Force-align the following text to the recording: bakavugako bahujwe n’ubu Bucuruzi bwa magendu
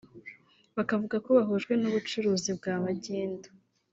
bakavugako 0.77 1.27
bahujwe 1.37 1.73
n’ubu 1.77 1.95
Bucuruzi 2.01 2.49
bwa 2.57 2.73
magendu 2.85 3.49